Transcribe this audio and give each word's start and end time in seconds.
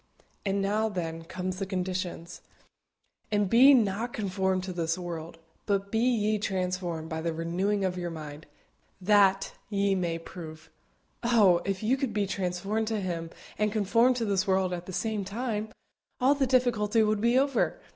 And 0.47 0.63
now, 0.63 0.89
then, 0.89 1.25
comes 1.25 1.59
the 1.59 1.67
conditions: 1.67 2.41
"And 3.31 3.47
be 3.47 3.75
not 3.75 4.13
conformed 4.13 4.63
to 4.63 4.73
this 4.73 4.97
world: 4.97 5.37
but 5.67 5.91
be 5.91 5.99
ye 5.99 6.39
transformed 6.39 7.07
by 7.07 7.21
the 7.21 7.33
renewing 7.35 7.85
of 7.85 7.99
your 7.99 8.09
mind, 8.09 8.47
that 8.99 9.53
ye 9.69 9.93
may 9.93 10.17
prove." 10.17 10.71
Oh! 11.21 11.61
if 11.65 11.83
you 11.83 11.97
could 11.97 12.13
be 12.13 12.25
transformed 12.25 12.87
to 12.87 12.99
Him 12.99 13.29
and 13.59 13.71
conformed 13.71 14.15
to 14.15 14.25
this 14.25 14.47
world 14.47 14.73
at 14.73 14.87
the 14.87 14.91
same 14.91 15.23
time, 15.23 15.69
all 16.19 16.33
the 16.33 16.47
difficulty 16.47 17.03
would 17.03 17.21
be 17.21 17.37
over. 17.37 17.79